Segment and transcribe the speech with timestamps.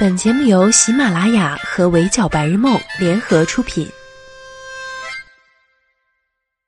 [0.00, 3.84] 本节目由喜马拉雅和围剿白日梦联合出品。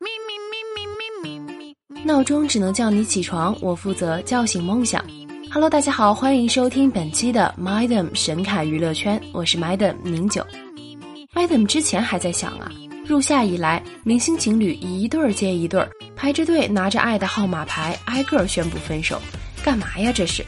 [0.01, 5.01] 咪咪咪咪咪咪咪闹钟只能叫你起床，我负责叫醒梦想。
[5.49, 10.45] Hello，大家好，欢迎收听本期的 Madam 神侃娱乐圈，我是 Madam 宁九。
[11.33, 12.69] Madam 之前还在想啊，
[13.07, 19.23] 入夏以来，明星情侣一对儿接一对儿，排着队拿着爱的号码牌，挨个宣布分手，
[19.63, 20.11] 干嘛呀？
[20.13, 20.45] 这是。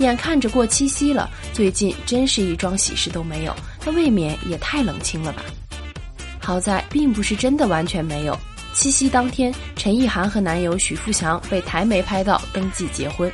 [0.00, 5.42] 眼看着过七夕了，最近真是一桩喜事都没有，那未免也太冷清了吧？
[6.40, 8.36] 好在并不是真的完全没有。
[8.72, 13.30] 七夕当天，陈意涵和男友许富祥被台媒拍到登记结婚。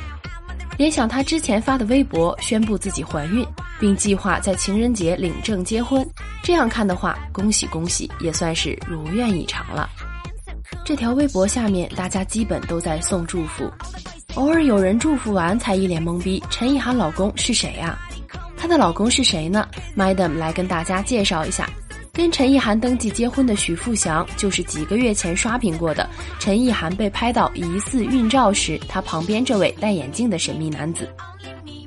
[0.77, 3.45] 联想她之前发的微博，宣布自己怀孕，
[3.79, 6.07] 并计划在情人节领证结婚。
[6.43, 9.89] 这样看的话，恭喜恭喜，也算是如愿以偿了。
[10.83, 13.71] 这条微博下面，大家基本都在送祝福。
[14.37, 16.41] 偶尔有人祝福完，才一脸懵逼。
[16.51, 17.97] 陈意涵老公是谁呀？
[18.55, 21.67] 她的老公是谁呢？Madam 来跟大家介绍一下，
[22.13, 31.09] 跟陈意涵登记结婚的许富祥，就是几个月前刷屏过的陈意涵被拍到疑似孕照时，他旁边这位戴眼镜的神秘男子。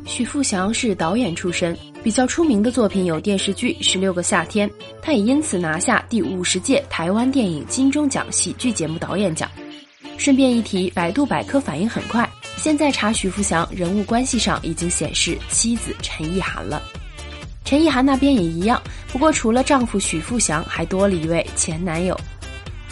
[0.04, 4.68] 许富祥是导演出身，比较出名的作品有电视剧《十六个夏天》，
[5.00, 9.48] 他也因此拿下第五十届台湾电影金钟奖喜剧节目导演奖。
[10.18, 12.28] 顺便一提，百度百科反应很快，
[12.62, 16.82] 现在查许富祥人物关系上已经显示妻子陈意涵了。
[17.64, 22.14] 陈意涵那边也一样，不过除了丈夫许富祥，还多了一位前男友。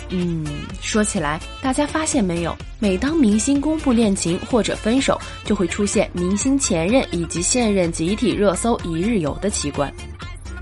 [0.08, 0.42] 嗯，
[0.80, 2.56] 说起来，大家发现没有？
[2.78, 9.92] 每当明星公布恋情或者分手，就会出现明星前任以及现任集体热搜一日游的奇观。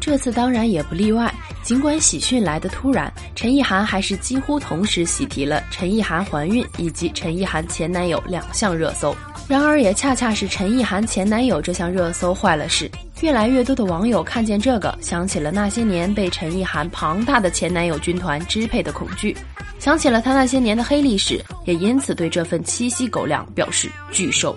[0.00, 1.32] 这次当然也不例外。
[1.66, 9.12] 尽管喜讯来得突然，陈意涵还是几乎同时喜提了陈意涵怀孕以及陈意涵前男友两项热搜。
[9.48, 12.88] 然而，也恰恰是陈意涵前男友这项热搜坏了事。
[13.20, 19.36] 越来越多的网友看见这个，想起了那些年被陈意涵庞大的前男友军团支配的恐惧，
[19.80, 24.56] 想起了他那些年的黑历史，也因此对这份七夕狗粮表示拒收。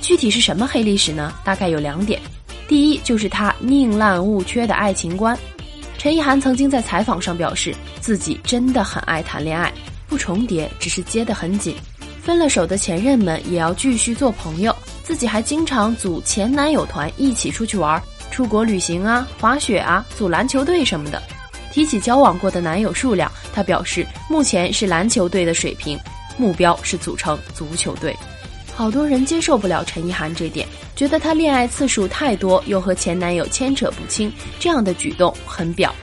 [0.00, 1.32] 具体是什么黑历史呢？
[1.42, 2.20] 大概有两点。
[2.68, 5.36] 第一就是他宁滥勿缺的爱情观。
[6.02, 9.72] 陈意涵曾经在采访上表示，自己真的很爱谈恋爱，
[10.08, 11.76] 不重叠，只是接得很紧。
[12.20, 14.74] 分了手的前任们也要继续做朋友，
[15.04, 18.02] 自己还经常组前男友团一起出去玩，
[18.32, 21.22] 出国旅行啊，滑雪啊，组篮球队什么的。
[21.70, 25.96] 提起交往过的男友数量，他表示目前是篮球队的水平，
[26.36, 28.12] 目标是组成足球队。
[28.74, 30.66] 好多人接受不了陈意涵这点，
[30.96, 35.94] 觉得她恋爱次数太多，又和前男友牵扯不清，这样的举动很表。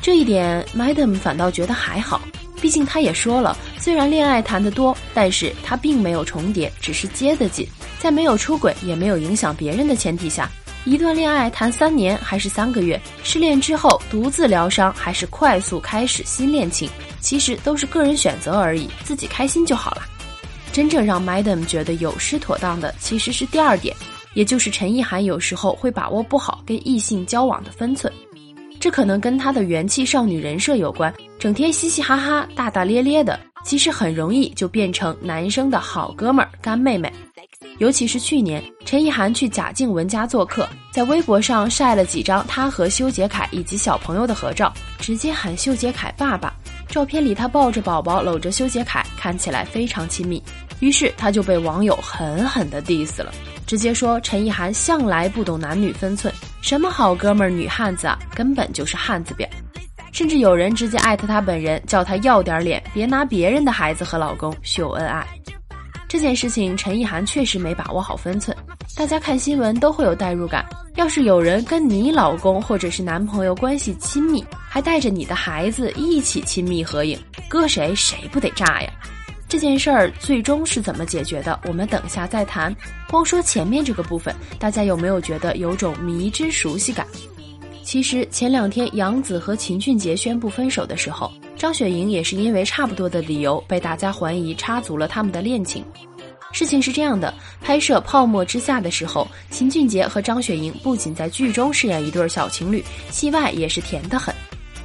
[0.00, 2.20] 这一点，Madam 反倒觉得还好，
[2.60, 7.66] 毕竟她也说了，虽然恋爱谈得多，但是她并没有重叠，只是接得紧。
[7.98, 10.50] 在没有出轨，也没有影响别人的前提下，
[10.84, 16.88] 一段恋爱谈三年还是三个月，失恋之后独自疗伤还是快速开始新恋情，
[17.18, 20.02] 其实都是个人选择而已，自己开心就好了。
[20.74, 23.94] 真正让 Madam 觉得有失妥当的，其实是第二点，
[24.34, 28.12] 也就是陈意涵有时候会把握不好跟异性交往的分寸。
[28.80, 37.10] 这可能跟她的元气少女人设有关，整天嘻嘻哈哈、大大咧咧的，其实很容易就变成男生的好哥们儿、干妹妹。
[37.78, 46.52] 尤其是去年，陈意涵去贾静雯家做客，在微博上晒了几张她和修杰楷以及小朋友的合照，直接喊修杰楷爸爸。
[46.88, 50.40] 照片里她抱着宝宝，搂着修杰楷，看起来非常亲密。
[50.80, 53.32] 于是他就被网友狠狠地 diss 了，
[53.66, 59.48] 直接说陈意涵向来不懂男女分寸，什么好哥们儿、女汉子啊，根本就是汉子婊。
[60.12, 65.26] 甚至有人直接艾特他本人，叫他要点脸，别拿别人的孩子和老公秀恩爱。
[66.06, 68.56] 这件事情，陈意涵确实没把握好分寸。
[68.94, 70.64] 大家看新闻都会有代入感，
[70.94, 77.18] 要是有人跟你老公或者是男朋友关系亲密，还带着你的孩子一起亲密合影，
[77.48, 78.92] 搁谁谁不得炸呀？
[79.54, 81.60] 这件事儿最终是怎么解决的？
[81.68, 82.74] 我们等下再谈。
[83.08, 87.06] 光说前面这个部分，大家有没有觉得有种迷之熟悉感？
[87.84, 95.84] 其实前两天杨紫和秦俊杰宣布分手的时候，张雪迎也是因为差不多的理由被大家怀疑插足了他们的恋情。
[96.50, 104.34] 事情是这样的：拍摄《泡沫之夏》的时候，秦俊杰和张雪迎不仅在剧中饰演一对小情侣，戏外也是甜得很。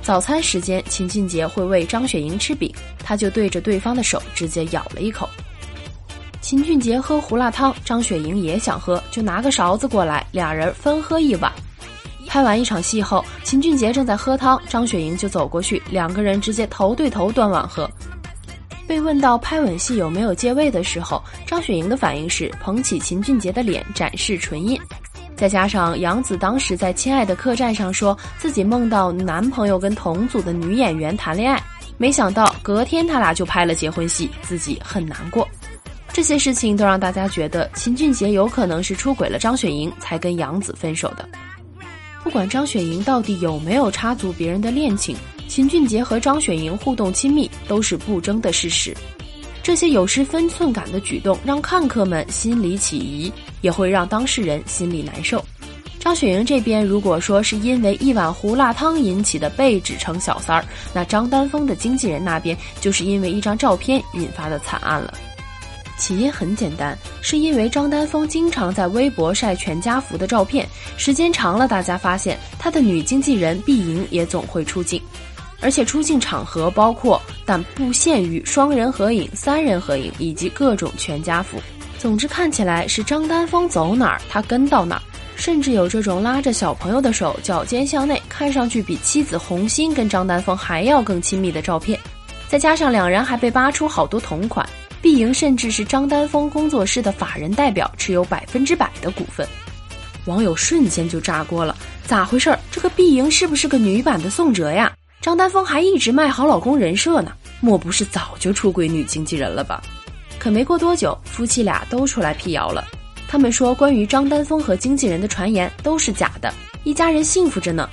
[0.01, 2.73] 早餐时间，秦俊杰会喂张雪迎吃饼，
[3.03, 5.29] 他就对着对方的手直接咬了一口。
[6.41, 11.51] 秦俊杰喝胡辣汤，张雪迎也想喝，就拿个勺子过来，俩人分喝一碗。
[12.25, 17.89] 拍完一场戏后，秦俊杰正在喝汤，张雪迎就走过去，两个人直接头对头端碗喝。
[18.87, 24.79] 被问到拍吻戏有没有借位的时候，张雪迎的反应是捧起秦俊杰的脸，展示唇印。
[25.39, 31.63] 再加上杨紫当时在《亲爱的客栈》上说自己梦到男朋友跟同组的女演员谈恋爱，
[31.97, 35.47] 没想到隔天他俩就拍了结婚戏，自己很难过。
[36.11, 41.25] 这些事情都让大家觉得秦俊杰有可能是出轨了张雪迎，才跟杨紫分手的。
[42.21, 45.15] 不管张雪迎到底有没有插足别人的恋情，
[45.47, 48.93] 秦俊杰和张雪迎互动亲密都是不争的事实。
[49.61, 55.43] 这些有失分寸感的举动，让看客们心里起疑，也会让当事人心里难受。
[55.99, 65.13] 张雪迎这边如果说是因为一碗胡辣汤引起的被指成小三儿，那张丹峰的经纪人那边就是因为一张照片引发的惨案了。
[65.97, 70.65] 起因很简单，是因为张丹峰经常在微博晒全家福的照片，
[70.95, 75.01] 时间长了，大家发现他的女经纪人碧莹也总会出镜。
[75.61, 81.57] 而且出镜场合包括，但不限于双人合影、三人合影以及各种全家福。
[81.97, 85.01] 总之，看起来是张丹峰走哪儿他跟到哪儿，
[85.35, 91.99] 甚至有这种拉着小朋友的手脚尖向内，看上去比妻子红心跟张丹峰还要更亲密的照片。
[92.47, 94.67] 再加上两人还被扒出好多同款，
[95.01, 99.47] 碧莹甚至是张丹峰工作室的法人代表，持有百分之百的股份。
[100.25, 101.75] 网友瞬间就炸锅了，
[102.05, 102.57] 咋回事？
[102.71, 104.91] 这个碧莹是不是个女版的宋哲呀？
[105.21, 109.81] 张丹峰还一直卖好老公人设呢，莫不是早就出轨女经纪人了吧？
[110.39, 112.85] 可没过多久，夫妻俩都出来辟谣了。
[113.27, 116.53] 他们说，关于张丹峰和经纪人的传言都是假的，
[116.85, 117.89] 一家人幸福着呢。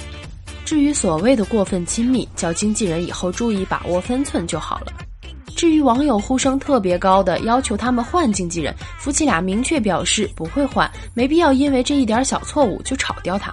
[0.64, 4.93] 至于所谓的过分亲密，叫经纪人以后注意把握分寸就好了。
[5.56, 13.52] 至于网友呼声特别高的要求他们换经纪人，夫妻俩明确表示不会换，没必要因为这一点小错误就炒掉他。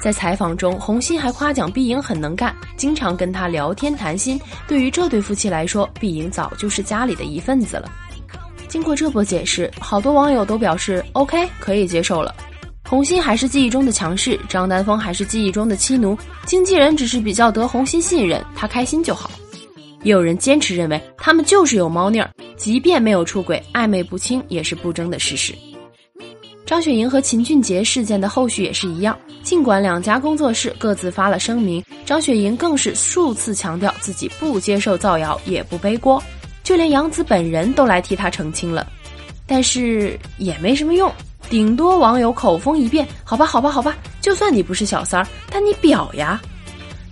[0.00, 4.40] 在采访中，红心还夸奖碧莹很能干，经常跟她聊天谈心。
[4.66, 7.90] 对于这对夫妻来说，碧莹早就是家里的一份子了。
[8.68, 12.34] 经过这波解释，好多网友都表示 OK 可以接受了。
[12.88, 16.16] 红心还是记忆中的强势，张丹峰还是记忆中的妻奴，
[16.46, 19.30] 经纪人只是比较得红心信任，他开心就好。
[20.04, 25.52] 也有人坚持认为他们就是有猫腻儿，即便没有出轨，暧昧不清也是不争的事实。
[26.64, 36.22] 张雪迎和秦俊杰事件的后续也是一样，尽管两家工作室各自发了声明，张雪迎更是数次强调自己不接受造谣，也不背锅，
[36.62, 38.86] 就连杨紫本人都来替他澄清了，
[39.46, 41.10] 但是也没什么用，
[41.48, 46.40] 顶多网友口风一变，好吧，好吧，好吧，就算你不是小三儿，但你表呀。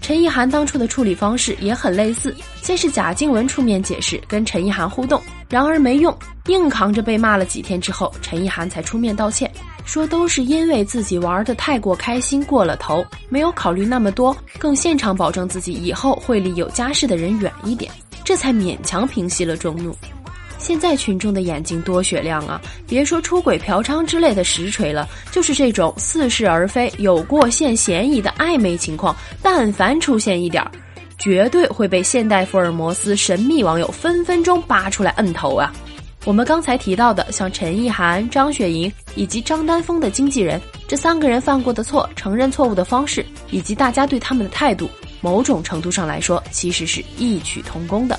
[0.02, 9.50] 陈意涵当初的处理方式也很类似，先是贾静雯出面解释，跟陈意涵互动，然而没用，硬扛着被骂了几天之后，陈意涵才出面道歉，
[9.87, 17.91] 说都是因为自己玩的太过开心过了头，没有考虑那么多，更现场保证自己以后会离有家室的人远一点，
[18.23, 19.97] 这才勉强平息了众怒。
[20.59, 22.61] 现在群众的眼睛多雪亮啊！
[22.88, 30.65] 别说出轨、嫖娼之类的实锤了，就是这种似是而非、有过线嫌疑的暧昧情况，但凡出现一点，
[31.19, 35.73] 绝对会被现代福尔摩斯神秘网友分分钟扒出来摁头啊！
[36.26, 44.90] 我们刚才提到的，像陈意涵、张雪迎以及张丹峰的经纪人，这三个人犯过的错、承认错误的方式，以及大家对他们的态度，
[45.20, 48.19] 某种程度上来说，其实是异曲同工的。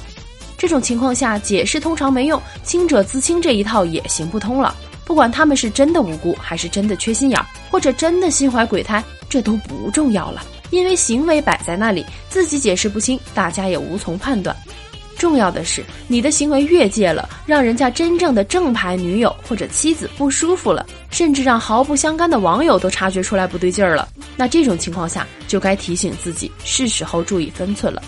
[0.58, 4.74] 这种情况下，解释通常没用，清者自清这一套也行不通了。
[5.04, 14.56] 不管他们是真的无辜，还是真的缺心眼儿，或者真的心怀鬼胎，这都不重要了，因为行为摆在那里，自己解释不清，大家也无从判断。
[15.18, 28.02] 重要的是，你的行为越界了，让人家真正的正牌女友或者妻子不舒服了，甚至让毫不相干的网友都察觉出来不对劲儿了，那这种情况下，就该提醒自己，是时候注意分寸了。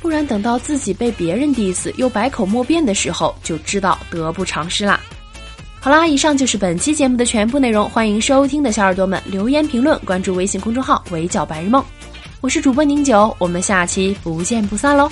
[0.00, 4.98] 不然等到自己被别人 diss 又百口莫辩的时候，就知道得不偿失啦。
[5.78, 7.88] 好啦，以上就是本期节目的全部内容。
[7.90, 11.84] 欢迎收听的小耳朵们留言评论，关注微信公众号“围剿白日梦”。
[12.40, 15.10] 我是主播宁九，我们下期不见不散喽。